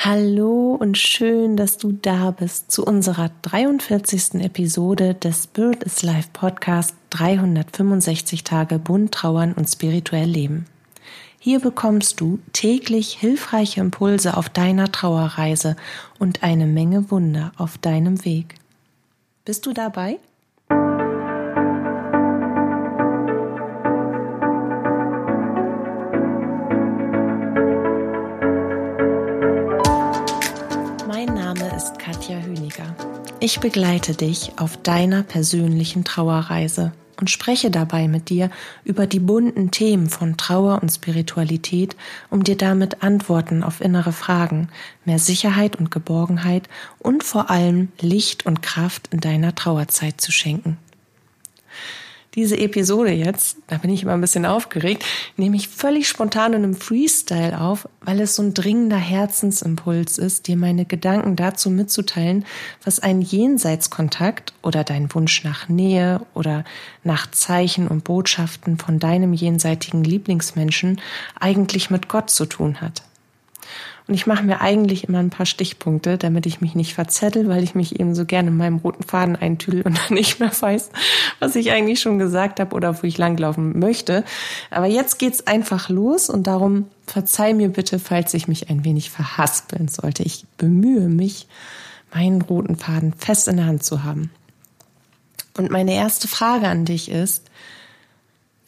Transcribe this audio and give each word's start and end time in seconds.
Hallo 0.00 0.76
und 0.78 0.96
schön, 0.96 1.56
dass 1.56 1.76
du 1.76 1.90
da 1.90 2.30
bist 2.30 2.70
zu 2.70 2.84
unserer 2.84 3.32
43. 3.42 4.34
Episode 4.34 5.14
des 5.14 5.42
Spirit 5.42 5.82
is 5.82 6.02
Life 6.04 6.28
Podcast 6.32 6.94
365 7.10 8.44
Tage 8.44 8.78
bunt 8.78 9.10
trauern 9.10 9.54
und 9.54 9.66
spirituell 9.66 10.28
leben. 10.28 10.66
Hier 11.40 11.58
bekommst 11.58 12.20
du 12.20 12.38
täglich 12.52 13.14
hilfreiche 13.18 13.80
Impulse 13.80 14.36
auf 14.36 14.48
deiner 14.48 14.92
Trauerreise 14.92 15.74
und 16.20 16.44
eine 16.44 16.66
Menge 16.66 17.10
Wunder 17.10 17.50
auf 17.56 17.76
deinem 17.76 18.24
Weg. 18.24 18.54
Bist 19.44 19.66
du 19.66 19.72
dabei? 19.72 20.20
Ich 33.40 33.60
begleite 33.60 34.14
dich 34.14 34.50
auf 34.56 34.76
deiner 34.76 35.22
persönlichen 35.22 36.02
Trauerreise 36.02 36.90
und 37.20 37.30
spreche 37.30 37.70
dabei 37.70 38.08
mit 38.08 38.30
dir 38.30 38.50
über 38.82 39.06
die 39.06 39.20
bunten 39.20 39.70
Themen 39.70 40.08
von 40.08 40.36
Trauer 40.36 40.82
und 40.82 40.90
Spiritualität, 40.90 41.94
um 42.30 42.42
dir 42.42 42.56
damit 42.56 43.04
Antworten 43.04 43.62
auf 43.62 43.80
innere 43.80 44.10
Fragen, 44.10 44.70
mehr 45.04 45.20
Sicherheit 45.20 45.76
und 45.76 45.92
Geborgenheit 45.92 46.68
und 46.98 47.22
vor 47.22 47.48
allem 47.48 47.92
Licht 48.00 48.44
und 48.44 48.60
Kraft 48.60 49.08
in 49.12 49.20
deiner 49.20 49.54
Trauerzeit 49.54 50.20
zu 50.20 50.32
schenken 50.32 50.76
diese 52.34 52.58
Episode 52.58 53.10
jetzt, 53.10 53.56
da 53.66 53.78
bin 53.78 53.90
ich 53.90 54.02
immer 54.02 54.12
ein 54.12 54.20
bisschen 54.20 54.46
aufgeregt, 54.46 55.04
nehme 55.36 55.56
ich 55.56 55.68
völlig 55.68 56.08
spontan 56.08 56.52
in 56.52 56.62
einem 56.62 56.74
Freestyle 56.74 57.60
auf, 57.60 57.88
weil 58.00 58.20
es 58.20 58.36
so 58.36 58.42
ein 58.42 58.54
dringender 58.54 58.98
Herzensimpuls 58.98 60.18
ist, 60.18 60.46
dir 60.46 60.56
meine 60.56 60.84
Gedanken 60.84 61.36
dazu 61.36 61.70
mitzuteilen, 61.70 62.44
was 62.84 63.00
ein 63.00 63.22
Jenseitskontakt 63.22 64.52
oder 64.62 64.84
dein 64.84 65.12
Wunsch 65.14 65.42
nach 65.42 65.68
Nähe 65.68 66.20
oder 66.34 66.64
nach 67.02 67.30
Zeichen 67.30 67.88
und 67.88 68.04
Botschaften 68.04 68.78
von 68.78 68.98
deinem 68.98 69.32
jenseitigen 69.32 70.04
Lieblingsmenschen 70.04 71.00
eigentlich 71.40 71.90
mit 71.90 72.08
Gott 72.08 72.30
zu 72.30 72.46
tun 72.46 72.80
hat. 72.80 73.02
Und 74.08 74.14
ich 74.14 74.26
mache 74.26 74.42
mir 74.42 74.62
eigentlich 74.62 75.04
immer 75.04 75.18
ein 75.18 75.28
paar 75.28 75.44
Stichpunkte, 75.44 76.16
damit 76.16 76.46
ich 76.46 76.62
mich 76.62 76.74
nicht 76.74 76.94
verzettel, 76.94 77.46
weil 77.46 77.62
ich 77.62 77.74
mich 77.74 78.00
eben 78.00 78.14
so 78.14 78.24
gerne 78.24 78.48
in 78.48 78.56
meinem 78.56 78.78
roten 78.78 79.02
Faden 79.02 79.36
eintüdel 79.36 79.82
und 79.82 79.98
dann 80.08 80.14
nicht 80.14 80.40
mehr 80.40 80.50
weiß, 80.50 80.90
was 81.40 81.54
ich 81.56 81.70
eigentlich 81.70 82.00
schon 82.00 82.18
gesagt 82.18 82.58
habe 82.58 82.74
oder 82.74 83.02
wo 83.02 83.06
ich 83.06 83.18
langlaufen 83.18 83.78
möchte. 83.78 84.24
Aber 84.70 84.86
jetzt 84.86 85.18
geht's 85.18 85.46
einfach 85.46 85.90
los 85.90 86.30
und 86.30 86.46
darum 86.46 86.86
verzeih 87.06 87.52
mir 87.52 87.68
bitte, 87.68 87.98
falls 87.98 88.32
ich 88.32 88.48
mich 88.48 88.70
ein 88.70 88.82
wenig 88.82 89.10
verhaspeln 89.10 89.88
sollte. 89.88 90.22
Ich 90.22 90.46
bemühe 90.56 91.08
mich, 91.08 91.46
meinen 92.12 92.40
roten 92.40 92.76
Faden 92.76 93.12
fest 93.12 93.46
in 93.46 93.58
der 93.58 93.66
Hand 93.66 93.84
zu 93.84 94.04
haben. 94.04 94.30
Und 95.58 95.70
meine 95.70 95.92
erste 95.92 96.28
Frage 96.28 96.68
an 96.68 96.86
dich 96.86 97.10
ist, 97.10 97.44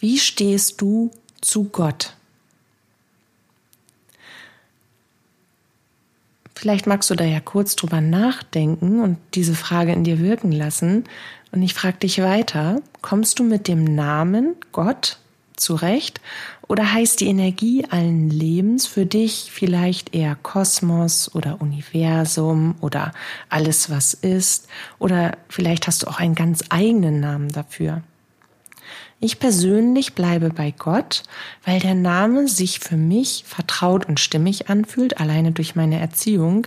wie 0.01 0.19
stehst 0.19 0.83
du 0.83 1.11
zu 1.41 1.65
Gott? 1.65 2.15
Vielleicht 6.61 6.87
magst 6.87 7.09
du 7.09 7.15
da 7.15 7.25
ja 7.25 7.41
kurz 7.41 7.75
drüber 7.75 8.03
nachdenken 8.03 9.01
und 9.01 9.17
diese 9.33 9.55
Frage 9.55 9.93
in 9.93 10.05
dir 10.05 10.19
wirken 10.19 10.53
lassen. 10.53 11.05
Und 11.53 11.63
ich 11.63 11.73
frage 11.73 11.97
dich 11.97 12.21
weiter, 12.21 12.83
kommst 13.01 13.39
du 13.39 13.45
mit 13.45 13.67
dem 13.67 13.83
Namen 13.83 14.57
Gott 14.71 15.17
zurecht 15.57 16.21
oder 16.69 16.93
heißt 16.93 17.23
die 17.23 17.29
Energie 17.29 17.87
allen 17.89 18.29
Lebens 18.29 18.87
für 18.87 19.07
dich 19.07 19.49
vielleicht 19.51 20.15
eher 20.15 20.35
Kosmos 20.35 21.35
oder 21.35 21.63
Universum 21.63 22.75
oder 22.83 23.13
alles, 23.49 23.89
was 23.89 24.13
ist? 24.13 24.69
Oder 24.99 25.39
vielleicht 25.49 25.87
hast 25.87 26.03
du 26.03 26.09
auch 26.09 26.19
einen 26.19 26.35
ganz 26.35 26.63
eigenen 26.69 27.21
Namen 27.21 27.49
dafür. 27.49 28.03
Ich 29.21 29.39
persönlich 29.39 30.15
bleibe 30.15 30.49
bei 30.49 30.73
Gott, 30.77 31.25
weil 31.65 31.79
der 31.79 31.95
Name 31.95 32.49
sich 32.49 32.81
für 32.81 32.97
mich 32.97 33.45
vertraut 33.47 34.09
und 34.09 34.19
stimmig 34.19 34.71
anfühlt, 34.71 35.21
alleine 35.21 35.53
durch 35.53 35.77
meine 35.77 36.01
Erziehung. 36.01 36.67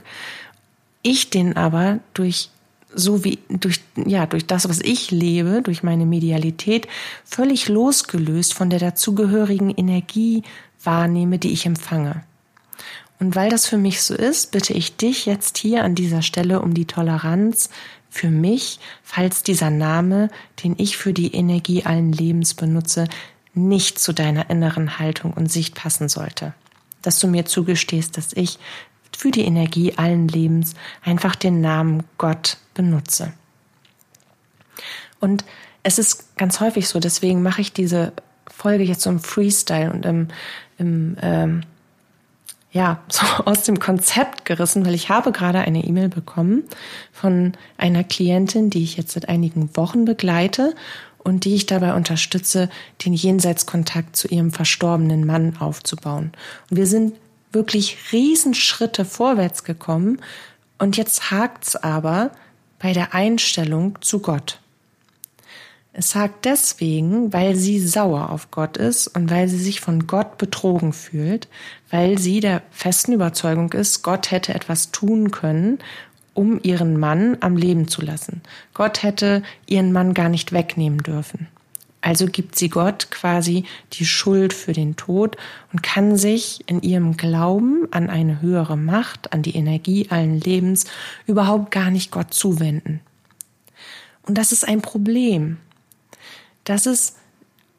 Ich 1.01 1.31
den 1.31 1.57
aber 1.57 1.99
durch 2.13 2.49
so 2.95 3.23
wie 3.23 3.39
durch 3.49 3.81
ja 3.95 4.27
durch 4.27 4.45
das 4.45 4.69
was 4.69 4.79
ich 4.79 5.09
lebe 5.09 5.63
durch 5.63 5.81
meine 5.81 6.05
Medialität 6.05 6.87
völlig 7.25 7.67
losgelöst 7.67 8.53
von 8.53 8.69
der 8.69 8.77
dazugehörigen 8.77 9.71
Energie 9.71 10.43
wahrnehme, 10.83 11.39
die 11.39 11.53
ich 11.53 11.65
empfange. 11.65 12.23
Und 13.19 13.35
weil 13.35 13.49
das 13.49 13.65
für 13.65 13.77
mich 13.77 14.01
so 14.03 14.13
ist, 14.13 14.51
bitte 14.51 14.73
ich 14.73 14.95
dich 14.95 15.25
jetzt 15.25 15.57
hier 15.57 15.83
an 15.83 15.95
dieser 15.95 16.21
Stelle 16.21 16.61
um 16.61 16.73
die 16.73 16.85
Toleranz 16.85 17.69
für 18.13 18.29
mich, 18.29 18.79
falls 19.01 19.41
dieser 19.41 19.71
Name, 19.71 20.29
den 20.63 20.75
ich 20.77 20.97
für 20.97 21.13
die 21.13 21.33
Energie 21.33 21.83
allen 21.83 22.11
Lebens 22.11 22.53
benutze, 22.53 23.07
nicht 23.55 23.97
zu 23.97 24.13
deiner 24.13 24.51
inneren 24.51 24.99
Haltung 24.99 25.33
und 25.33 25.51
Sicht 25.51 25.73
passen 25.73 26.09
sollte. 26.09 26.53
Dass 27.01 27.17
du 27.17 27.27
mir 27.27 27.45
zugestehst, 27.45 28.15
dass 28.15 28.31
ich 28.33 28.59
für 29.17 29.31
die 29.31 29.45
Energie 29.45 29.95
allen 29.97 30.27
Lebens 30.27 30.75
einfach 31.03 31.35
den 31.35 31.59
Namen 31.59 32.03
Gott 32.19 32.57
benutze. 32.75 33.33
Und 35.19 35.43
es 35.81 35.97
ist 35.97 36.37
ganz 36.37 36.59
häufig 36.59 36.87
so, 36.87 36.99
deswegen 36.99 37.41
mache 37.41 37.61
ich 37.61 37.73
diese 37.73 38.13
Folge 38.47 38.83
jetzt 38.83 39.01
so 39.01 39.09
im 39.09 39.19
Freestyle 39.19 39.91
und 39.91 40.05
im, 40.05 40.27
im 40.77 41.17
ähm, 41.19 41.63
ja, 42.73 42.99
so 43.07 43.25
aus 43.45 43.63
dem 43.63 43.79
Konzept 43.79 44.43
gerissen, 44.45 44.85
weil 44.85 44.95
ich 44.95 45.09
habe 45.09 45.31
gerade 45.31 45.59
eine 45.59 45.83
E-Mail 45.83 46.09
bekommen 46.09 46.63
von 47.13 47.53
einer 47.77 48.03
Klientin, 48.03 48.69
die 48.69 48.83
ich 48.83 48.97
jetzt 48.97 49.13
seit 49.13 49.29
einigen 49.29 49.75
Wochen 49.77 50.03
begleite 50.05 50.75
und 51.19 51.45
die 51.45 51.55
ich 51.55 51.67
dabei 51.67 51.93
unterstütze, 51.93 52.69
den 53.05 53.13
Jenseitskontakt 53.13 54.17
zu 54.17 54.27
ihrem 54.27 54.51
verstorbenen 54.51 55.25
Mann 55.25 55.55
aufzubauen. 55.57 56.33
Und 56.69 56.77
wir 56.77 56.87
sind 56.87 57.13
wirklich 57.53 57.97
Riesenschritte 58.11 59.05
vorwärts 59.05 59.63
gekommen 59.63 60.19
und 60.79 60.97
jetzt 60.97 61.31
hakt's 61.31 61.75
aber 61.75 62.31
bei 62.79 62.91
der 62.91 63.13
Einstellung 63.13 63.99
zu 64.01 64.19
Gott. 64.19 64.59
Es 65.95 66.09
sagt 66.09 66.45
deswegen, 66.45 67.31
weil 67.33 67.55
sie 67.55 67.79
sauer 67.79 68.31
auf 68.31 68.49
Gott 68.49 68.77
ist 68.77 69.07
und 69.07 69.29
weil 69.29 69.47
sie 69.47 69.59
sich 69.59 69.79
von 69.79 70.07
Gott 70.07 70.39
betrogen 70.39 70.91
fühlt, 70.91 71.47
weil 71.91 72.17
sie 72.17 72.39
der 72.39 72.63
festen 72.71 73.13
Überzeugung 73.13 73.71
ist, 73.73 74.01
Gott 74.01 74.31
hätte 74.31 74.55
etwas 74.55 74.89
tun 74.89 75.29
können, 75.29 75.77
um 76.33 76.59
ihren 76.63 76.99
Mann 76.99 77.37
am 77.41 77.57
Leben 77.57 77.87
zu 77.87 78.01
lassen. 78.01 78.41
Gott 78.73 79.03
hätte 79.03 79.43
ihren 79.67 79.91
Mann 79.91 80.15
gar 80.15 80.29
nicht 80.29 80.51
wegnehmen 80.51 80.97
dürfen. 80.97 81.47
Also 82.01 82.25
gibt 82.25 82.57
sie 82.57 82.69
Gott 82.69 83.11
quasi 83.11 83.63
die 83.93 84.05
Schuld 84.05 84.51
für 84.51 84.73
den 84.73 84.95
Tod 84.95 85.37
und 85.71 85.83
kann 85.83 86.17
sich 86.17 86.61
in 86.65 86.81
ihrem 86.81 87.17
Glauben 87.17 87.87
an 87.91 88.09
eine 88.09 88.41
höhere 88.41 88.77
Macht, 88.77 89.31
an 89.31 89.43
die 89.43 89.55
Energie 89.55 90.07
allen 90.09 90.39
Lebens 90.39 90.85
überhaupt 91.27 91.69
gar 91.69 91.91
nicht 91.91 92.09
Gott 92.11 92.33
zuwenden. 92.33 92.99
Und 94.23 94.37
das 94.37 94.51
ist 94.51 94.67
ein 94.67 94.81
Problem, 94.81 95.57
das 96.63 96.85
ist 96.85 97.17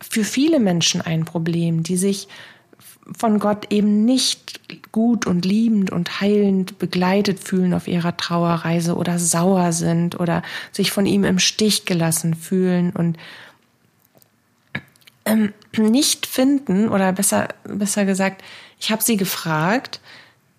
für 0.00 0.24
viele 0.24 0.60
Menschen 0.60 1.00
ein 1.00 1.24
Problem, 1.24 1.82
die 1.82 1.96
sich 1.96 2.28
von 3.16 3.38
Gott 3.38 3.70
eben 3.70 4.04
nicht 4.04 4.60
gut 4.92 5.26
und 5.26 5.44
liebend 5.44 5.90
und 5.90 6.20
heilend 6.20 6.78
begleitet 6.78 7.38
fühlen 7.38 7.74
auf 7.74 7.86
ihrer 7.86 8.16
Trauerreise 8.16 8.96
oder 8.96 9.18
sauer 9.18 9.72
sind 9.72 10.18
oder 10.18 10.42
sich 10.72 10.90
von 10.90 11.04
ihm 11.04 11.24
im 11.24 11.38
Stich 11.38 11.84
gelassen 11.84 12.34
fühlen 12.34 12.92
und 12.92 13.18
ähm, 15.26 15.52
nicht 15.76 16.26
finden 16.26 16.88
oder 16.88 17.12
besser 17.12 17.48
besser 17.64 18.04
gesagt, 18.04 18.42
ich 18.80 18.90
habe 18.90 19.02
sie 19.02 19.16
gefragt, 19.16 20.00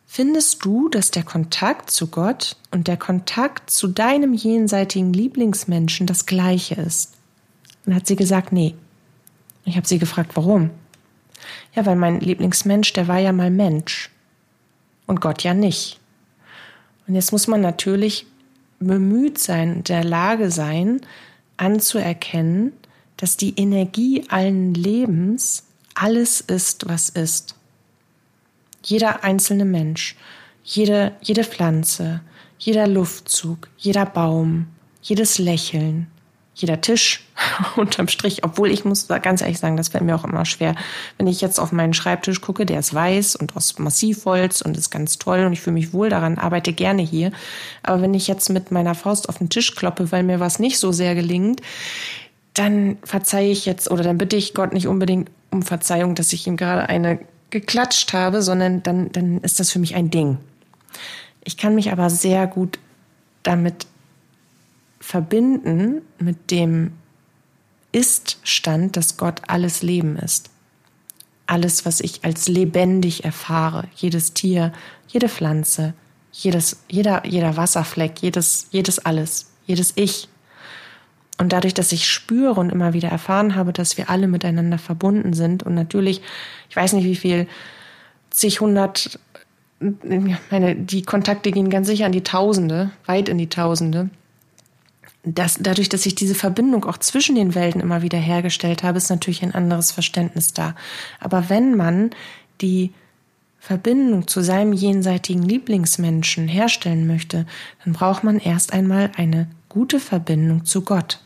findest 0.05 0.63
du, 0.65 0.89
dass 0.89 1.11
der 1.11 1.23
Kontakt 1.23 1.89
zu 1.89 2.07
Gott 2.07 2.57
und 2.71 2.87
der 2.87 2.97
Kontakt 2.97 3.69
zu 3.69 3.87
deinem 3.87 4.33
jenseitigen 4.33 5.13
Lieblingsmenschen 5.13 6.07
das 6.07 6.25
gleiche 6.25 6.75
ist? 6.75 7.14
Und 7.85 7.95
hat 7.95 8.07
sie 8.07 8.15
gesagt, 8.15 8.51
nee. 8.51 8.75
Ich 9.65 9.77
habe 9.77 9.87
sie 9.87 9.99
gefragt, 9.99 10.31
warum? 10.35 10.69
Ja, 11.75 11.85
weil 11.85 11.95
mein 11.95 12.19
Lieblingsmensch, 12.19 12.93
der 12.93 13.07
war 13.07 13.19
ja 13.19 13.31
mal 13.31 13.51
Mensch. 13.51 14.09
Und 15.05 15.21
Gott 15.21 15.43
ja 15.43 15.53
nicht. 15.53 15.99
Und 17.07 17.15
jetzt 17.15 17.31
muss 17.31 17.47
man 17.47 17.61
natürlich 17.61 18.25
bemüht 18.79 19.37
sein, 19.37 19.83
der 19.83 20.03
Lage 20.03 20.51
sein, 20.51 21.01
anzuerkennen, 21.57 22.73
dass 23.17 23.37
die 23.37 23.57
Energie 23.57 24.25
allen 24.29 24.73
Lebens 24.73 25.63
alles 25.93 26.41
ist, 26.41 26.87
was 26.87 27.09
ist. 27.09 27.55
Jeder 28.83 29.23
einzelne 29.23 29.65
Mensch, 29.65 30.15
jede, 30.63 31.13
jede 31.21 31.43
Pflanze, 31.43 32.21
jeder 32.59 32.87
Luftzug, 32.87 33.69
jeder 33.77 34.05
Baum, 34.05 34.67
jedes 35.01 35.37
Lächeln, 35.37 36.07
jeder 36.55 36.79
Tisch 36.79 37.25
unterm 37.75 38.07
Strich, 38.07 38.43
obwohl 38.43 38.71
ich 38.71 38.85
muss 38.85 39.07
ganz 39.21 39.41
ehrlich 39.41 39.59
sagen, 39.59 39.77
das 39.77 39.89
fällt 39.89 40.05
mir 40.05 40.15
auch 40.15 40.23
immer 40.23 40.45
schwer. 40.45 40.73
Wenn 41.17 41.27
ich 41.27 41.41
jetzt 41.41 41.59
auf 41.59 41.71
meinen 41.71 41.93
Schreibtisch 41.93 42.41
gucke, 42.41 42.65
der 42.65 42.79
ist 42.79 42.93
weiß 42.93 43.35
und 43.35 43.55
aus 43.55 43.77
Massivholz 43.77 44.61
und 44.61 44.77
ist 44.77 44.89
ganz 44.89 45.19
toll 45.19 45.45
und 45.45 45.53
ich 45.53 45.61
fühle 45.61 45.75
mich 45.75 45.93
wohl 45.93 46.09
daran, 46.09 46.37
arbeite 46.37 46.73
gerne 46.73 47.01
hier. 47.01 47.31
Aber 47.83 48.01
wenn 48.01 48.13
ich 48.13 48.27
jetzt 48.27 48.49
mit 48.49 48.71
meiner 48.71 48.95
Faust 48.95 49.27
auf 49.27 49.37
den 49.37 49.49
Tisch 49.49 49.75
kloppe, 49.75 50.11
weil 50.11 50.23
mir 50.23 50.39
was 50.39 50.57
nicht 50.57 50.79
so 50.79 50.93
sehr 50.93 51.13
gelingt, 51.13 51.61
dann 52.53 52.97
verzeihe 53.03 53.51
ich 53.51 53.65
jetzt 53.65 53.91
oder 53.91 54.03
dann 54.03 54.17
bitte 54.17 54.37
ich 54.37 54.53
Gott 54.53 54.73
nicht 54.73 54.87
unbedingt 54.87 55.29
um 55.51 55.61
Verzeihung, 55.61 56.15
dass 56.15 56.31
ich 56.31 56.47
ihm 56.47 56.55
gerade 56.55 56.87
eine 56.87 57.19
geklatscht 57.49 58.13
habe, 58.13 58.41
sondern 58.41 58.81
dann, 58.81 59.11
dann 59.11 59.41
ist 59.41 59.59
das 59.59 59.71
für 59.71 59.79
mich 59.79 59.95
ein 59.95 60.09
Ding. 60.09 60.37
Ich 61.43 61.57
kann 61.57 61.75
mich 61.75 61.91
aber 61.91 62.09
sehr 62.09 62.47
gut 62.47 62.79
damit 63.43 63.85
verbinden 65.05 66.01
mit 66.17 66.49
dem 66.49 66.93
Ist-Stand, 67.91 68.97
dass 68.97 69.17
Gott 69.17 69.43
alles 69.47 69.83
Leben 69.83 70.17
ist. 70.17 70.49
Alles, 71.45 71.85
was 71.85 72.01
ich 72.01 72.25
als 72.25 72.47
lebendig 72.47 73.23
erfahre, 73.23 73.87
jedes 73.95 74.33
Tier, 74.33 74.73
jede 75.07 75.29
Pflanze, 75.29 75.93
jedes, 76.31 76.83
jeder, 76.89 77.23
jeder 77.23 77.55
Wasserfleck, 77.55 78.19
jedes, 78.23 78.67
jedes 78.71 78.97
alles, 78.97 79.51
jedes 79.67 79.93
Ich. 79.95 80.27
Und 81.37 81.53
dadurch, 81.53 81.75
dass 81.75 81.91
ich 81.91 82.09
spüre 82.09 82.59
und 82.59 82.71
immer 82.71 82.93
wieder 82.93 83.09
erfahren 83.09 83.53
habe, 83.53 83.73
dass 83.73 83.97
wir 83.97 84.09
alle 84.09 84.27
miteinander 84.27 84.79
verbunden 84.79 85.33
sind 85.33 85.61
und 85.61 85.75
natürlich, 85.75 86.21
ich 86.67 86.75
weiß 86.75 86.93
nicht 86.93 87.05
wie 87.05 87.15
viel, 87.15 87.47
zig, 88.31 88.59
hundert, 88.59 89.19
meine, 90.49 90.75
die 90.75 91.03
Kontakte 91.03 91.51
gehen 91.51 91.69
ganz 91.69 91.85
sicher 91.85 92.07
an 92.07 92.11
die 92.11 92.23
Tausende, 92.23 92.89
weit 93.05 93.29
in 93.29 93.37
die 93.37 93.49
Tausende 93.49 94.09
das, 95.25 95.57
dadurch, 95.59 95.89
dass 95.89 96.05
ich 96.05 96.15
diese 96.15 96.35
Verbindung 96.35 96.85
auch 96.85 96.97
zwischen 96.97 97.35
den 97.35 97.55
Welten 97.55 97.81
immer 97.81 98.01
wieder 98.01 98.19
hergestellt 98.19 98.83
habe, 98.83 98.97
ist 98.97 99.09
natürlich 99.09 99.43
ein 99.43 99.55
anderes 99.55 99.91
Verständnis 99.91 100.53
da. 100.53 100.75
Aber 101.19 101.49
wenn 101.49 101.75
man 101.75 102.11
die 102.61 102.91
Verbindung 103.59 104.27
zu 104.27 104.41
seinem 104.41 104.73
jenseitigen 104.73 105.41
Lieblingsmenschen 105.41 106.47
herstellen 106.47 107.07
möchte, 107.07 107.47
dann 107.83 107.93
braucht 107.93 108.23
man 108.23 108.37
erst 108.37 108.73
einmal 108.73 109.11
eine 109.17 109.47
gute 109.67 109.99
Verbindung 109.99 110.65
zu 110.65 110.81
Gott. 110.83 111.21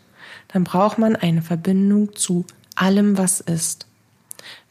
Dann 0.48 0.64
braucht 0.64 0.98
man 0.98 1.18
eine 1.18 1.42
Verbindung 1.42 2.16
zu 2.16 2.46
allem, 2.76 3.18
was 3.18 3.42
ist. 3.42 3.88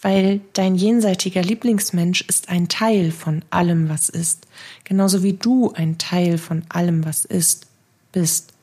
Weil 0.00 0.40
dein 0.54 0.76
jenseitiger 0.76 1.42
Lieblingsmensch 1.42 2.22
ist 2.22 2.48
ein 2.48 2.69
Teil 2.69 3.10
von 3.10 3.42
allem, 3.50 3.90
was 3.90 4.08
ist. 4.08 4.46
Genauso 4.84 5.22
wie 5.22 5.34
du 5.34 5.72
ein 5.72 5.98
Teil 5.98 6.38
von 6.38 6.62
allem, 6.70 7.04
was 7.04 7.26
ist, 7.26 7.66
bist. 8.12 8.54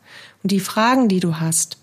Die 0.46 0.60
Fragen, 0.60 1.10
die 1.10 1.20
du 1.20 1.40
hast 1.40 1.78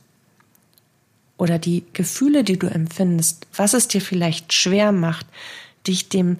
oder 1.36 1.58
die 1.58 1.84
Gefühle, 1.92 2.44
die 2.44 2.58
du 2.58 2.68
empfindest, 2.68 3.48
was 3.56 3.74
es 3.74 3.88
dir 3.88 4.00
vielleicht 4.00 4.52
schwer 4.52 4.92
macht, 4.92 5.26
dich 5.86 6.08
dem 6.08 6.38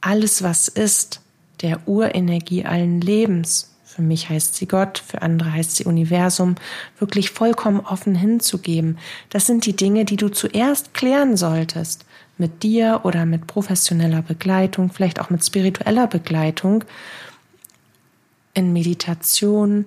alles, 0.00 0.42
was 0.42 0.68
ist, 0.68 1.20
der 1.60 1.86
Urenergie 1.86 2.64
allen 2.64 3.02
Lebens, 3.02 3.70
für 3.84 4.00
mich 4.00 4.30
heißt 4.30 4.54
sie 4.54 4.66
Gott, 4.66 5.02
für 5.06 5.20
andere 5.20 5.52
heißt 5.52 5.76
sie 5.76 5.84
Universum, 5.84 6.54
wirklich 6.98 7.30
vollkommen 7.30 7.80
offen 7.80 8.14
hinzugeben. 8.14 8.96
Das 9.28 9.46
sind 9.46 9.66
die 9.66 9.76
Dinge, 9.76 10.06
die 10.06 10.16
du 10.16 10.30
zuerst 10.30 10.94
klären 10.94 11.36
solltest. 11.36 12.06
Mit 12.38 12.62
dir 12.62 13.00
oder 13.02 13.26
mit 13.26 13.46
professioneller 13.46 14.22
Begleitung, 14.22 14.90
vielleicht 14.90 15.20
auch 15.20 15.28
mit 15.28 15.44
spiritueller 15.44 16.06
Begleitung, 16.06 16.84
in 18.54 18.72
Meditation, 18.72 19.84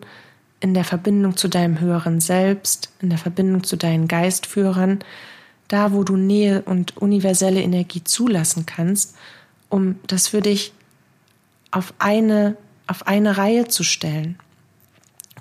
in 0.64 0.74
der 0.74 0.86
Verbindung 0.86 1.36
zu 1.36 1.50
deinem 1.50 1.82
höheren 1.82 2.22
Selbst, 2.22 2.90
in 3.02 3.10
der 3.10 3.20
Verbindung 3.20 3.66
zu 3.66 3.76
deinen 3.76 4.08
Geistführern, 4.08 5.00
da 5.68 5.92
wo 5.92 6.06
du 6.06 6.16
Nähe 6.16 6.62
und 6.62 6.96
universelle 6.96 7.62
Energie 7.62 8.02
zulassen 8.06 8.66
kannst, 8.66 9.18
um 9.68 10.00
das 10.08 10.30
für 10.30 10.42
dich 10.42 10.72
auf 11.72 11.94
eine, 12.00 12.56
auf 12.88 13.08
eine 13.08 13.38
Reihe 13.38 13.68
zu 13.68 13.84
stellen. 13.84 14.40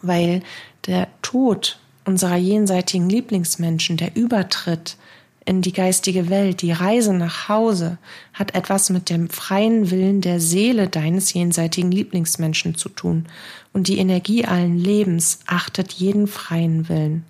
Weil 0.02 0.42
der 0.88 1.06
Tod 1.22 1.78
unserer 2.04 2.36
jenseitigen 2.36 3.08
Lieblingsmenschen, 3.08 3.98
der 3.98 4.16
Übertritt 4.16 4.96
in 5.44 5.60
die 5.60 5.72
geistige 5.72 6.28
Welt, 6.28 6.62
die 6.62 6.72
Reise 6.72 7.12
nach 7.12 7.48
Hause, 7.48 7.98
hat 8.32 8.54
etwas 8.54 8.90
mit 8.90 9.10
dem 9.10 9.28
freien 9.28 9.90
Willen 9.90 10.20
der 10.20 10.40
Seele 10.40 10.88
deines 10.88 11.32
jenseitigen 11.32 11.90
Lieblingsmenschen 11.90 12.76
zu 12.76 12.88
tun. 12.88 13.26
Und 13.72 13.88
die 13.88 13.98
Energie 13.98 14.44
allen 14.44 14.78
Lebens 14.78 15.40
achtet 15.46 15.92
jeden 15.92 16.28
freien 16.28 16.88
Willen. 16.88 17.24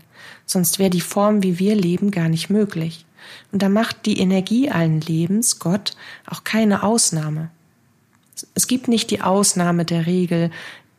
Sonst 0.45 0.79
wäre 0.79 0.91
die 0.91 1.01
Form, 1.01 1.43
wie 1.43 1.59
wir 1.59 1.75
leben, 1.75 2.11
gar 2.11 2.29
nicht 2.29 2.51
möglich. 2.51 3.07
Und 3.51 3.63
da 3.63 3.69
macht 3.69 4.05
die 4.05 4.19
Energie 4.19 4.71
allen 4.71 5.01
Lebens, 5.01 5.59
Gott, 5.59 5.97
auch 6.27 6.45
keine 6.45 6.83
Ausnahme. 6.83 7.51
Es 8.55 8.67
gibt 8.67 8.89
nicht 8.89 9.11
die 9.11 9.23
Ausnahme 9.23 9.85
der 9.85 10.07
Regel 10.07 10.51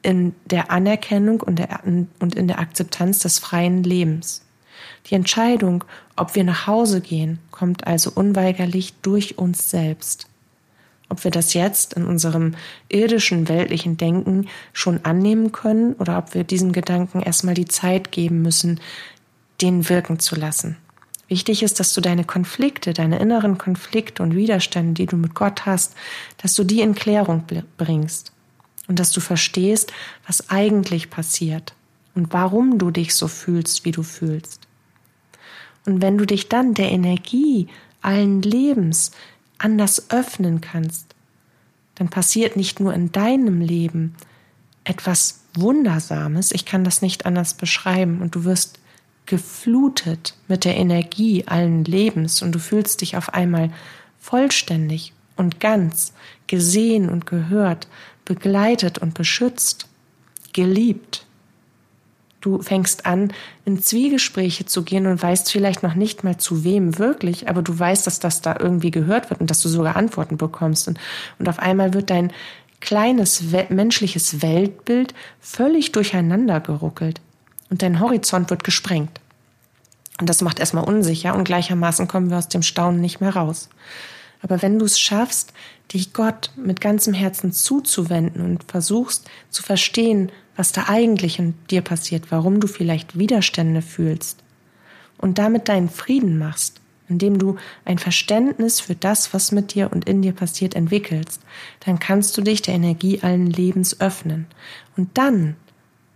in 0.02 0.34
der 0.46 0.72
Anerkennung 0.72 1.42
und, 1.42 1.60
der, 1.60 1.82
und 1.84 2.36
in 2.36 2.48
der 2.48 2.60
Akzeptanz 2.60 3.20
des 3.20 3.40
freien 3.40 3.84
Lebens. 3.84 4.42
Die 5.08 5.16
Entscheidung, 5.16 5.84
ob 6.16 6.36
wir 6.36 6.44
nach 6.44 6.68
Hause 6.68 7.02
gehen, 7.02 7.40
kommt 7.52 7.86
also 7.86 8.12
unweigerlich 8.14 8.94
durch 9.02 9.38
uns 9.38 9.70
selbst. 9.70 10.28
Ob 11.10 11.24
wir 11.24 11.32
das 11.32 11.54
jetzt 11.54 11.94
in 11.94 12.06
unserem 12.06 12.56
irdischen, 12.90 13.50
weltlichen 13.50 13.98
Denken 13.98 14.48
schon 14.72 15.04
annehmen 15.04 15.52
können 15.52 15.94
oder 15.94 16.18
ob 16.18 16.34
wir 16.34 16.44
diesen 16.44 16.72
Gedanken 16.72 17.22
erstmal 17.22 17.54
die 17.54 17.66
Zeit 17.66 18.12
geben 18.12 18.42
müssen, 18.42 18.80
den 19.62 19.90
wirken 19.90 20.20
zu 20.20 20.36
lassen. 20.36 20.78
Wichtig 21.28 21.64
ist, 21.64 21.80
dass 21.80 21.94
du 21.94 22.02
deine 22.02 22.26
Konflikte, 22.26 22.94
deine 22.94 23.20
inneren 23.20 23.58
Konflikte 23.58 24.24
und 24.24 24.36
Widerstände, 24.36 24.94
die 24.94 25.06
du 25.06 25.16
mit 25.16 25.36
Gott 25.36 25.66
hast, 25.66 25.96
dass 26.38 26.54
du 26.54 26.64
die 26.64 26.82
in 26.82 26.96
Klärung 26.96 27.44
bringst 27.78 28.32
und 28.88 29.00
dass 29.00 29.12
du 29.12 29.22
verstehst, 29.22 29.92
was 30.28 30.50
eigentlich 30.50 31.10
passiert 31.10 31.74
und 32.16 32.34
warum 32.34 32.78
du 32.78 32.92
dich 32.92 33.16
so 33.16 33.28
fühlst, 33.28 33.86
wie 33.86 33.92
du 33.92 34.04
fühlst. 34.04 34.63
Und 35.86 36.02
wenn 36.02 36.18
du 36.18 36.26
dich 36.26 36.50
dann 36.50 36.74
der 36.74 36.92
Energie 36.92 37.68
allen 38.02 38.42
Lebens 38.42 39.12
anders 39.58 40.10
öffnen 40.10 40.62
kannst, 40.62 41.14
dann 41.96 42.10
passiert 42.10 42.56
nicht 42.56 42.80
nur 42.80 42.94
in 42.94 43.12
deinem 43.12 43.62
Leben 43.62 44.16
etwas 44.84 45.42
Wundersames, 45.56 46.52
ich 46.52 46.66
kann 46.66 46.84
das 46.84 47.02
nicht 47.02 47.26
anders 47.26 47.54
beschreiben, 47.54 48.22
und 48.22 48.36
du 48.36 48.44
wirst 48.44 48.80
geflutet 49.26 50.36
mit 50.48 50.66
der 50.66 50.76
Energie 50.76 51.48
allen 51.48 51.86
Lebens 51.86 52.42
und 52.42 52.54
du 52.54 52.60
fühlst 52.60 53.02
dich 53.02 53.16
auf 53.16 53.34
einmal 53.34 53.72
vollständig 54.20 55.14
und 55.38 55.60
ganz 55.60 56.14
gesehen 56.48 57.10
und 57.10 57.26
gehört, 57.26 57.88
begleitet 58.26 58.98
und 58.98 59.14
beschützt, 59.14 59.88
geliebt. 60.52 61.26
Du 62.44 62.62
fängst 62.62 63.06
an, 63.06 63.32
in 63.64 63.82
Zwiegespräche 63.82 64.66
zu 64.66 64.84
gehen 64.84 65.08
und 65.08 65.24
weißt 65.24 65.50
vielleicht 65.50 65.82
noch 65.82 65.96
nicht 65.96 66.26
mal 66.26 66.36
zu 66.36 66.66
wem 66.66 67.00
wirklich, 67.00 67.48
aber 67.48 67.62
du 67.62 67.80
weißt, 67.80 68.06
dass 68.06 68.20
das 68.20 68.42
da 68.42 68.58
irgendwie 68.60 68.92
gehört 68.92 69.30
wird 69.30 69.40
und 69.40 69.50
dass 69.50 69.62
du 69.62 69.70
sogar 69.70 69.96
Antworten 69.96 70.36
bekommst. 70.36 70.90
Und, 70.90 71.00
und 71.40 71.48
auf 71.48 71.60
einmal 71.60 71.94
wird 71.94 72.10
dein 72.10 72.34
kleines 72.82 73.44
menschliches 73.70 74.42
Weltbild 74.42 75.14
völlig 75.40 75.94
durcheinander 75.94 76.60
geruckelt 76.60 77.22
und 77.70 77.82
dein 77.82 78.02
Horizont 78.02 78.50
wird 78.50 78.66
gesprengt. 78.66 79.22
Und 80.20 80.28
das 80.28 80.42
macht 80.42 80.60
erstmal 80.60 80.84
unsicher 80.84 81.36
und 81.36 81.46
gleichermaßen 81.46 82.10
kommen 82.10 82.30
wir 82.30 82.40
aus 82.40 82.50
dem 82.50 82.62
Staunen 82.62 83.00
nicht 83.00 83.22
mehr 83.22 83.38
raus. 83.38 83.70
Aber 84.44 84.62
wenn 84.62 84.78
du 84.78 84.86
es 84.86 85.00
schaffst, 85.00 85.54
dich 85.92 86.14
Gott 86.14 86.52
mit 86.56 86.82
ganzem 86.82 87.14
Herzen 87.14 87.52
zuzuwenden 87.52 88.44
und 88.44 88.64
versuchst 88.66 89.30
zu 89.50 89.64
verstehen, 89.64 90.32
was 90.56 90.72
da 90.72 90.86
eigentlich 90.88 91.40
in 91.40 91.56
dir 91.72 91.82
passiert, 91.82 92.26
warum 92.30 92.60
du 92.60 92.68
vielleicht 92.68 93.18
Widerstände 93.18 93.82
fühlst 93.82 94.44
und 95.18 95.38
damit 95.40 95.70
deinen 95.70 95.90
Frieden 95.90 96.38
machst, 96.38 96.82
indem 97.08 97.40
du 97.40 97.56
ein 97.86 97.98
Verständnis 97.98 98.80
für 98.80 98.96
das, 98.96 99.34
was 99.34 99.52
mit 99.52 99.74
dir 99.74 99.92
und 99.92 100.08
in 100.08 100.22
dir 100.22 100.34
passiert, 100.34 100.76
entwickelst, 100.76 101.42
dann 101.86 102.00
kannst 102.00 102.38
du 102.38 102.42
dich 102.42 102.62
der 102.62 102.76
Energie 102.76 103.22
allen 103.22 103.48
Lebens 103.48 104.00
öffnen. 104.02 104.48
Und 104.98 105.18
dann 105.18 105.56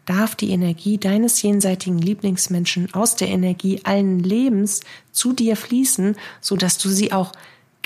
darf 0.05 0.35
die 0.35 0.51
Energie 0.51 0.97
deines 0.97 1.41
jenseitigen 1.41 1.99
Lieblingsmenschen 1.99 2.93
aus 2.93 3.15
der 3.15 3.27
Energie 3.27 3.81
allen 3.83 4.19
Lebens 4.19 4.81
zu 5.11 5.33
dir 5.33 5.55
fließen, 5.55 6.15
so 6.41 6.55
dass 6.55 6.77
du 6.77 6.89
sie 6.89 7.11
auch 7.11 7.33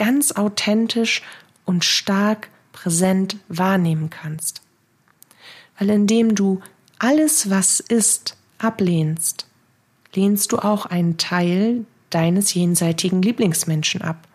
ganz 0.01 0.31
authentisch 0.31 1.21
und 1.63 1.85
stark 1.85 2.49
präsent 2.71 3.37
wahrnehmen 3.49 4.09
kannst. 4.09 4.63
Weil 5.77 5.91
indem 5.91 6.33
du 6.33 6.59
alles, 6.97 7.51
was 7.51 7.79
ist, 7.79 8.35
ablehnst, 8.57 9.45
lehnst 10.15 10.53
du 10.53 10.57
auch 10.57 10.87
einen 10.87 11.17
Teil 11.17 11.85
deines 12.09 12.51
jenseitigen 12.55 13.21
Lieblingsmenschen 13.21 14.01
ab, 14.01 14.27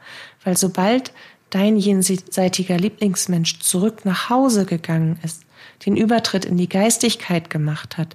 weil 0.45 0.57
sobald 0.57 1.13
dein 1.51 1.77
jenseitiger 1.77 2.77
Lieblingsmensch 2.79 3.59
zurück 3.59 4.05
nach 4.05 4.31
Hause 4.31 4.67
gegangen 4.67 5.19
ist, 5.25 5.43
den 5.85 5.97
Übertritt 5.97 6.45
in 6.45 6.59
die 6.59 6.69
Geistigkeit 6.69 7.51
gemacht 7.51 7.99
hat, 7.99 8.15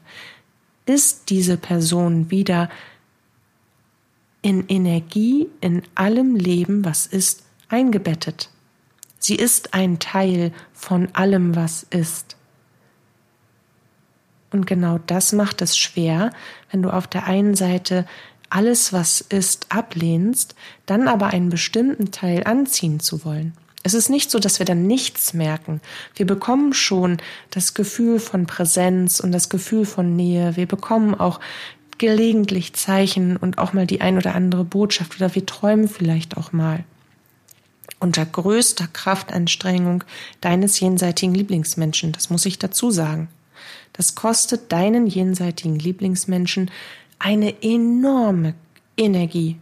ist 0.86 1.30
diese 1.30 1.58
Person 1.58 2.32
wieder 2.32 2.70
in 4.42 4.68
Energie 4.68 5.48
in 5.62 5.84
allem 5.96 6.36
Leben, 6.36 6.84
was 6.86 7.06
ist, 7.06 7.44
eingebettet. 7.70 8.50
Sie 9.20 9.36
ist 9.36 9.74
ein 9.74 10.00
Teil 10.00 10.52
von 10.74 11.10
allem, 11.14 11.56
was 11.56 11.84
ist. 11.90 12.36
Und 14.52 14.66
genau 14.66 15.00
das 15.06 15.32
macht 15.32 15.62
es 15.62 15.78
schwer, 15.78 16.32
wenn 16.72 16.82
du 16.82 16.90
auf 16.90 17.08
der 17.08 17.26
einen 17.26 17.56
Seite 17.56 18.06
alles, 18.50 18.92
was 18.92 19.22
ist, 19.22 19.68
ablehnst, 19.70 20.56
dann 20.86 21.08
aber 21.08 21.28
einen 21.28 21.50
bestimmten 21.50 22.12
Teil 22.12 22.44
anziehen 22.44 23.00
zu 23.00 23.24
wollen. 23.24 23.54
Es 23.84 23.94
ist 23.94 24.10
nicht 24.10 24.30
so, 24.30 24.40
dass 24.40 24.60
wir 24.60 24.66
dann 24.66 24.86
nichts 24.86 25.34
merken. 25.34 25.82
Wir 26.16 26.28
bekommen 26.28 26.74
schon 26.74 27.18
das 27.50 27.74
Gefühl 27.74 28.20
von 28.20 28.46
Präsenz 28.46 29.20
und 29.20 29.32
das 29.32 29.50
Gefühl 29.50 29.86
von 29.86 30.16
Nähe. 30.16 30.56
Wir 30.56 30.68
bekommen 30.68 31.16
auch 31.16 31.40
gelegentlich 32.02 32.74
Zeichen 32.74 33.38
und 33.38 33.60
auch 33.60 33.74
mal 33.74 33.86
die 33.86 34.02
ein 34.02 34.18
oder 34.18 34.34
andere 34.34 34.64
Botschaft 34.64 35.18
oder 35.18 35.36
wir 35.36 35.46
träumen 35.46 35.88
vielleicht 35.88 36.36
auch 36.36 36.52
mal. 36.52 36.84
Unter 38.00 38.26
größter 38.26 38.88
Kraftanstrengung 38.92 40.04
deines 40.42 40.80
jenseitigen 40.80 41.36
Lieblingsmenschen, 41.36 42.12
das 42.12 42.32
muss 42.32 42.48
ich 42.48 42.58
dazu 42.58 42.90
sagen. 42.90 43.28
Das 43.94 44.16
kostet 44.16 44.72
deinen 44.72 45.06
jenseitigen 45.06 45.78
Lieblingsmenschen 45.78 46.72
eine 47.20 47.62
enorme 47.62 48.56
Energie, 48.98 49.58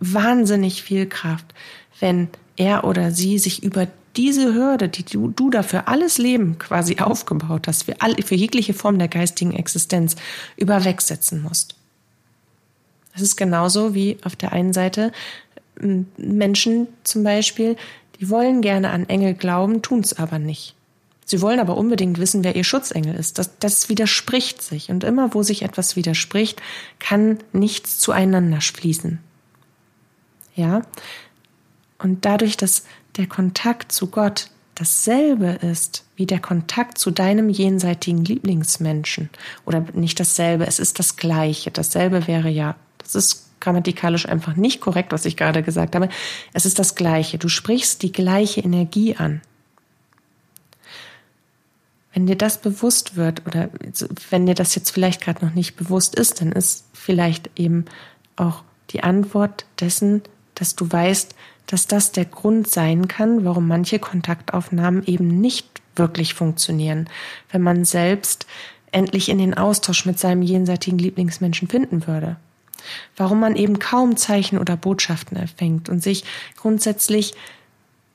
wahnsinnig 0.00 0.82
viel 0.82 1.06
Kraft, 1.06 1.54
wenn 2.00 2.26
er 2.56 2.82
oder 2.82 3.12
sie 3.12 3.38
sich 3.38 3.62
über 3.62 3.86
diese 4.16 4.54
Hürde, 4.54 4.88
die 4.88 5.04
du, 5.04 5.28
du 5.28 5.50
dafür 5.50 5.86
alles 5.86 6.18
Leben 6.18 6.58
quasi 6.58 6.98
aufgebaut 6.98 7.68
hast, 7.68 7.84
für, 7.84 8.00
all, 8.00 8.20
für 8.24 8.34
jegliche 8.34 8.74
Form 8.74 8.98
der 8.98 9.06
geistigen 9.06 9.52
Existenz, 9.52 10.16
überwegsetzen 10.56 11.42
musst. 11.42 11.75
Das 13.16 13.22
ist 13.22 13.36
genauso 13.36 13.94
wie 13.94 14.18
auf 14.24 14.36
der 14.36 14.52
einen 14.52 14.74
Seite 14.74 15.10
Menschen 15.80 16.88
zum 17.02 17.22
Beispiel, 17.22 17.76
die 18.20 18.28
wollen 18.28 18.60
gerne 18.60 18.90
an 18.90 19.08
Engel 19.08 19.32
glauben, 19.32 19.80
tun 19.80 20.00
es 20.00 20.18
aber 20.18 20.38
nicht. 20.38 20.74
Sie 21.24 21.40
wollen 21.40 21.58
aber 21.58 21.78
unbedingt 21.78 22.18
wissen, 22.18 22.44
wer 22.44 22.56
ihr 22.56 22.62
Schutzengel 22.62 23.14
ist. 23.14 23.38
Das, 23.38 23.58
das 23.58 23.88
widerspricht 23.88 24.60
sich. 24.60 24.90
Und 24.90 25.02
immer 25.02 25.32
wo 25.34 25.42
sich 25.42 25.62
etwas 25.62 25.96
widerspricht, 25.96 26.60
kann 26.98 27.38
nichts 27.52 27.98
zueinander 27.98 28.60
fließen. 28.60 29.18
Ja? 30.54 30.82
Und 31.98 32.26
dadurch, 32.26 32.58
dass 32.58 32.84
der 33.16 33.26
Kontakt 33.26 33.92
zu 33.92 34.08
Gott 34.08 34.50
dasselbe 34.74 35.58
ist 35.62 36.04
wie 36.16 36.26
der 36.26 36.38
Kontakt 36.38 36.98
zu 36.98 37.10
deinem 37.10 37.48
jenseitigen 37.48 38.24
Lieblingsmenschen, 38.24 39.30
oder 39.64 39.84
nicht 39.94 40.20
dasselbe, 40.20 40.66
es 40.66 40.78
ist 40.78 40.98
das 40.98 41.16
gleiche. 41.16 41.70
Dasselbe 41.70 42.26
wäre 42.26 42.50
ja, 42.50 42.76
das 43.06 43.14
ist 43.14 43.46
grammatikalisch 43.60 44.28
einfach 44.28 44.54
nicht 44.56 44.80
korrekt, 44.80 45.12
was 45.12 45.24
ich 45.24 45.36
gerade 45.36 45.62
gesagt 45.62 45.94
habe. 45.94 46.08
Es 46.52 46.66
ist 46.66 46.78
das 46.78 46.94
gleiche. 46.94 47.38
Du 47.38 47.48
sprichst 47.48 48.02
die 48.02 48.12
gleiche 48.12 48.60
Energie 48.60 49.16
an. 49.16 49.40
Wenn 52.12 52.26
dir 52.26 52.36
das 52.36 52.60
bewusst 52.60 53.16
wird 53.16 53.46
oder 53.46 53.68
wenn 54.30 54.46
dir 54.46 54.54
das 54.54 54.74
jetzt 54.74 54.90
vielleicht 54.90 55.20
gerade 55.20 55.44
noch 55.44 55.54
nicht 55.54 55.76
bewusst 55.76 56.14
ist, 56.14 56.40
dann 56.40 56.52
ist 56.52 56.84
vielleicht 56.92 57.50
eben 57.56 57.84
auch 58.36 58.62
die 58.90 59.02
Antwort 59.02 59.66
dessen, 59.80 60.22
dass 60.54 60.76
du 60.76 60.90
weißt, 60.90 61.34
dass 61.66 61.86
das 61.86 62.12
der 62.12 62.24
Grund 62.24 62.70
sein 62.70 63.08
kann, 63.08 63.44
warum 63.44 63.66
manche 63.66 63.98
Kontaktaufnahmen 63.98 65.04
eben 65.04 65.40
nicht 65.40 65.82
wirklich 65.96 66.34
funktionieren, 66.34 67.08
wenn 67.50 67.62
man 67.62 67.84
selbst 67.84 68.46
endlich 68.92 69.28
in 69.28 69.38
den 69.38 69.54
Austausch 69.54 70.06
mit 70.06 70.18
seinem 70.18 70.42
jenseitigen 70.42 70.98
Lieblingsmenschen 70.98 71.68
finden 71.68 72.06
würde. 72.06 72.36
Warum 73.16 73.40
man 73.40 73.56
eben 73.56 73.78
kaum 73.78 74.16
Zeichen 74.16 74.58
oder 74.58 74.76
Botschaften 74.76 75.36
erfängt 75.36 75.88
und 75.88 76.02
sich 76.02 76.24
grundsätzlich 76.56 77.34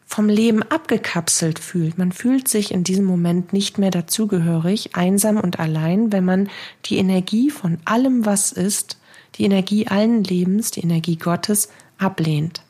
vom 0.06 0.28
Leben 0.28 0.62
abgekapselt 0.64 1.58
fühlt. 1.58 1.98
Man 1.98 2.12
fühlt 2.12 2.50
sich 2.50 2.72
in 2.72 2.84
diesem 2.84 3.06
Moment 3.06 3.54
nicht 3.54 3.78
mehr 3.78 3.92
dazugehörig, 3.92 4.96
einsam 4.96 5.38
und 5.38 5.60
allein, 5.60 6.12
wenn 6.12 6.26
man 6.26 6.50
die 6.86 6.98
Energie 6.98 7.50
von 7.50 7.78
allem, 7.86 8.26
was 8.26 8.52
ist, 8.52 8.98
die 9.36 9.46
Energie 9.46 9.88
allen 9.88 10.26
Lebens, 10.26 10.72
die 10.72 10.82
Energie 10.82 11.16
Gottes 11.16 11.70
ablehnt 11.98 12.62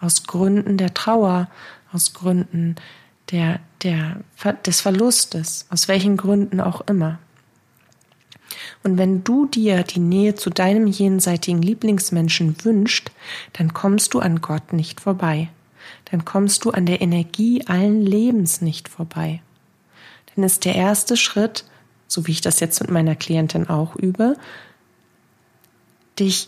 aus 0.00 0.24
Gründen 0.24 0.76
der 0.76 0.94
Trauer, 0.94 1.48
aus 1.92 2.12
Gründen 2.12 2.76
der, 3.30 3.60
der, 3.82 4.20
des 4.64 4.80
Verlustes, 4.80 5.66
aus 5.70 5.88
welchen 5.88 6.16
Gründen 6.16 6.60
auch 6.60 6.82
immer. 6.82 7.18
Und 8.82 8.96
wenn 8.96 9.24
du 9.24 9.46
dir 9.46 9.82
die 9.82 9.98
Nähe 9.98 10.34
zu 10.34 10.50
deinem 10.50 10.86
jenseitigen 10.86 11.60
Lieblingsmenschen 11.60 12.56
wünschst, 12.64 13.10
dann 13.52 13.74
kommst 13.74 14.14
du 14.14 14.20
an 14.20 14.40
Gott 14.40 14.72
nicht 14.72 15.00
vorbei. 15.00 15.48
Dann 16.10 16.24
kommst 16.24 16.64
du 16.64 16.70
an 16.70 16.86
der 16.86 17.00
Energie 17.00 17.66
allen 17.66 18.02
Lebens 18.02 18.60
nicht 18.60 18.88
vorbei. 18.88 19.42
Denn 20.34 20.44
ist 20.44 20.64
der 20.64 20.74
erste 20.74 21.16
Schritt, 21.16 21.64
so 22.06 22.26
wie 22.26 22.32
ich 22.32 22.40
das 22.40 22.60
jetzt 22.60 22.80
mit 22.80 22.90
meiner 22.90 23.16
Klientin 23.16 23.68
auch 23.68 23.96
übe, 23.96 24.36
dich 26.18 26.46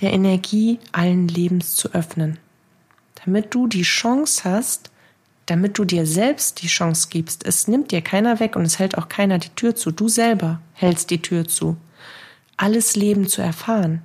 der 0.00 0.12
Energie 0.12 0.78
allen 0.92 1.28
Lebens 1.28 1.74
zu 1.76 1.92
öffnen 1.92 2.38
damit 3.26 3.54
du 3.54 3.66
die 3.66 3.82
Chance 3.82 4.44
hast, 4.44 4.90
damit 5.46 5.78
du 5.78 5.84
dir 5.84 6.06
selbst 6.06 6.62
die 6.62 6.66
Chance 6.66 7.08
gibst. 7.08 7.46
Es 7.46 7.68
nimmt 7.68 7.92
dir 7.92 8.02
keiner 8.02 8.40
weg 8.40 8.56
und 8.56 8.64
es 8.64 8.78
hält 8.78 8.98
auch 8.98 9.08
keiner 9.08 9.38
die 9.38 9.50
Tür 9.50 9.76
zu. 9.76 9.92
Du 9.92 10.08
selber 10.08 10.60
hältst 10.72 11.10
die 11.10 11.22
Tür 11.22 11.46
zu. 11.46 11.76
Alles 12.56 12.96
Leben 12.96 13.28
zu 13.28 13.42
erfahren. 13.42 14.02